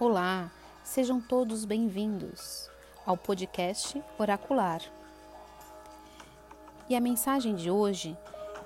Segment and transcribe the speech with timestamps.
[0.00, 0.50] Olá,
[0.82, 2.68] sejam todos bem-vindos
[3.06, 4.82] ao podcast Oracular.
[6.88, 8.18] E a mensagem de hoje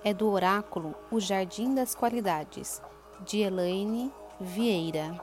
[0.03, 2.80] é do oráculo O Jardim das Qualidades,
[3.27, 4.11] de Elaine
[4.41, 5.22] Vieira.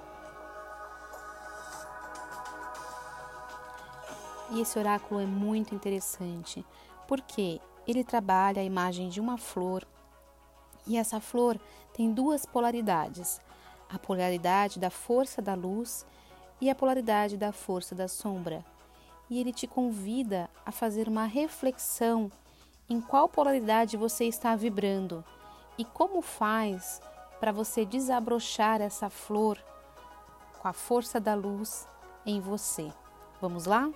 [4.51, 6.63] E esse oráculo é muito interessante
[7.07, 9.83] porque ele trabalha a imagem de uma flor
[10.85, 11.59] e essa flor
[11.95, 13.41] tem duas polaridades
[13.95, 16.05] a polaridade da força da luz
[16.59, 18.63] e a polaridade da força da sombra.
[19.29, 22.29] E ele te convida a fazer uma reflexão
[22.89, 25.23] em qual polaridade você está vibrando
[25.77, 27.01] e como faz
[27.39, 29.57] para você desabrochar essa flor
[30.61, 31.87] com a força da luz
[32.25, 32.91] em você.
[33.41, 33.89] Vamos lá?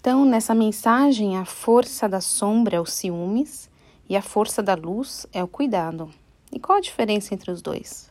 [0.00, 3.68] Então, nessa mensagem, a força da sombra é o ciúmes
[4.08, 6.10] e a força da luz é o cuidado.
[6.52, 8.10] E qual a diferença entre os dois?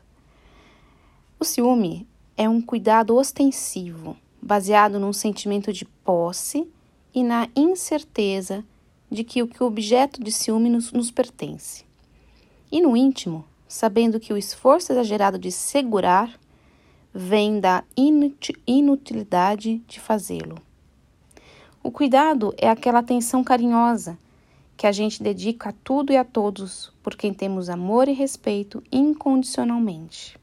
[1.40, 6.68] O ciúme é um cuidado ostensivo, baseado num sentimento de posse
[7.14, 8.64] e na incerteza
[9.12, 11.84] de que o que objeto de ciúme nos, nos pertence.
[12.72, 16.40] E no íntimo, sabendo que o esforço exagerado de segurar
[17.14, 17.84] vem da
[18.68, 20.56] inutilidade de fazê-lo.
[21.81, 24.18] O cuidado é aquela atenção carinhosa
[24.80, 28.81] que a gente dedica a tudo e a todos por quem temos amor e respeito
[28.89, 30.39] incondicionalmente.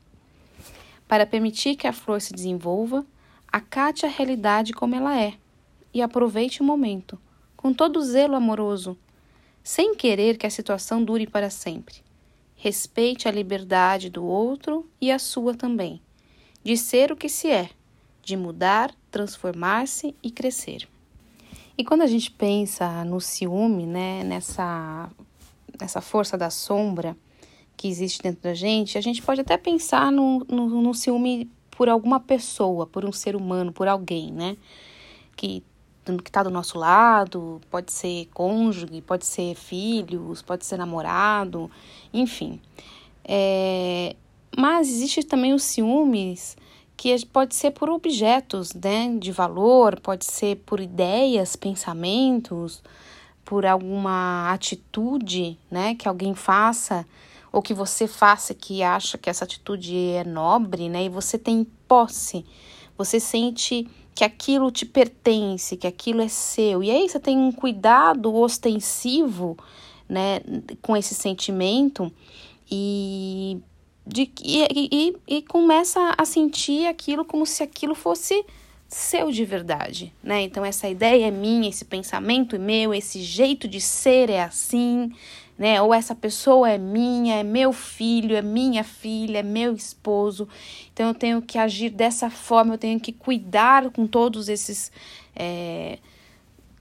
[1.09, 3.07] Para permitir que a flor se desenvolva,
[3.51, 5.39] acate a realidade como ela é
[5.95, 7.19] e aproveite o momento,
[7.57, 8.95] com todo zelo amoroso,
[9.65, 11.95] sem querer que a situação dure para sempre.
[12.57, 15.99] Respeite a liberdade do outro e a sua também,
[16.63, 17.71] de ser o que se é,
[18.23, 20.87] de mudar, transformar-se e crescer.
[21.79, 25.11] E quando a gente pensa no ciúme, né, nessa,
[25.79, 27.17] nessa força da sombra
[27.77, 31.89] que existe dentro da gente, a gente pode até pensar no, no, no ciúme por
[31.89, 34.57] alguma pessoa, por um ser humano, por alguém, né?
[35.37, 35.63] Que
[36.23, 41.69] que está do nosso lado, pode ser cônjuge, pode ser filhos, pode ser namorado,
[42.15, 42.61] enfim.
[43.25, 44.15] É,
[44.57, 46.57] mas existe também os ciúmes
[46.97, 52.83] que pode ser por objetos né, de valor, pode ser por ideias, pensamentos,
[53.45, 57.07] por alguma atitude né, que alguém faça
[57.53, 61.67] ou que você faça que acha que essa atitude é nobre, né, e você tem
[61.87, 62.45] posse,
[62.99, 67.53] você sente que aquilo te pertence, que aquilo é seu, e aí você tem um
[67.53, 69.57] cuidado ostensivo
[70.09, 70.41] né,
[70.81, 72.13] com esse sentimento
[72.71, 73.61] e
[74.07, 78.45] de, e, e, e começa a sentir aquilo como se aquilo fosse
[78.89, 80.43] seu de verdade, né?
[80.43, 85.11] Então essa ideia é minha, esse pensamento é meu, esse jeito de ser é assim,
[85.59, 85.83] né?
[85.83, 90.49] Ou essa pessoa é minha, é meu filho, é minha filha, é meu esposo.
[90.93, 94.93] Então eu tenho que agir dessa forma, eu tenho que cuidar com todos esses
[95.35, 95.99] é,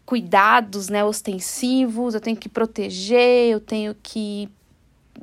[0.06, 1.04] cuidados, né?
[1.04, 4.48] Ostensivos, eu tenho que proteger, eu tenho que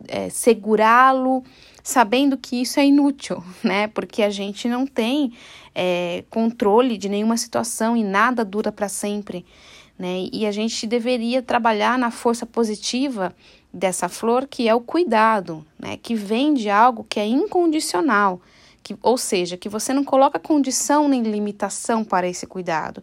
[0.08, 1.44] é, segurá-lo
[1.82, 3.88] sabendo que isso é inútil, né?
[3.88, 5.32] Porque a gente não tem
[5.74, 9.44] é, controle de nenhuma situação e nada dura para sempre,
[9.98, 10.28] né?
[10.32, 13.34] E a gente deveria trabalhar na força positiva
[13.72, 15.96] dessa flor, que é o cuidado, né?
[15.96, 18.40] Que vem de algo que é incondicional,
[18.82, 23.02] que, ou seja, que você não coloca condição nem limitação para esse cuidado.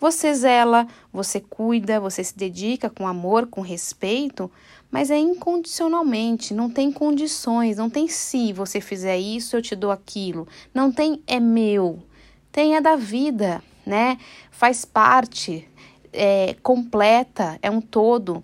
[0.00, 4.50] Você zela, você cuida, você se dedica com amor, com respeito,
[4.90, 9.90] mas é incondicionalmente, não tem condições, não tem se você fizer isso, eu te dou
[9.90, 10.48] aquilo.
[10.74, 12.02] Não tem é meu,
[12.50, 14.18] tem é da vida, né?
[14.50, 15.68] Faz parte,
[16.12, 18.42] é completa, é um todo,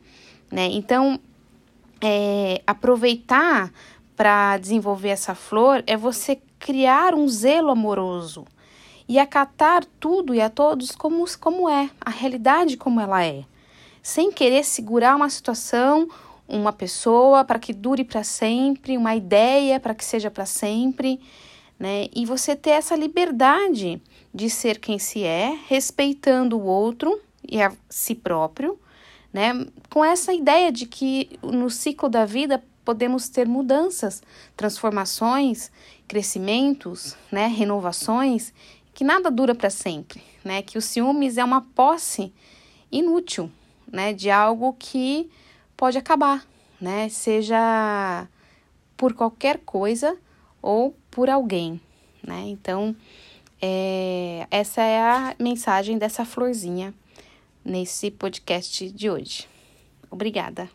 [0.51, 0.67] né?
[0.67, 1.19] Então,
[2.01, 3.73] é, aproveitar
[4.17, 8.45] para desenvolver essa flor é você criar um zelo amoroso
[9.09, 13.45] e acatar tudo e a todos como, como é, a realidade como ela é,
[14.03, 16.09] sem querer segurar uma situação
[16.49, 21.21] uma pessoa para que dure para sempre, uma ideia para que seja para sempre,
[21.79, 22.09] né?
[22.15, 24.01] E você ter essa liberdade
[24.33, 28.79] de ser quem se é, respeitando o outro e a si próprio,
[29.33, 29.67] né?
[29.91, 34.23] Com essa ideia de que no ciclo da vida podemos ter mudanças,
[34.57, 35.73] transformações,
[36.07, 38.55] crescimentos, né, renovações,
[38.95, 40.63] que nada dura para sempre, né?
[40.63, 42.33] Que o ciúmes é uma posse
[42.91, 43.51] inútil,
[43.91, 45.29] né, de algo que
[45.77, 46.47] pode acabar,
[46.81, 47.09] né?
[47.09, 48.29] Seja
[48.97, 50.17] por qualquer coisa
[50.63, 51.81] ou por alguém,
[52.23, 52.45] né?
[52.47, 52.97] Então,
[53.61, 56.95] é, essa é a mensagem dessa florzinha
[57.65, 59.49] nesse podcast de hoje.
[60.11, 60.69] Obrigada.